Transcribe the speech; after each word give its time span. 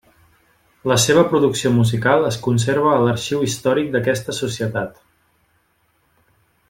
La 0.91 0.95
seva 1.03 1.23
producció 1.33 1.71
musical 1.75 2.25
es 2.29 2.39
conserva 2.47 2.95
a 2.95 3.03
l'arxiu 3.03 3.45
històric 3.49 3.93
d'aquesta 3.97 4.37
societat. 4.39 4.99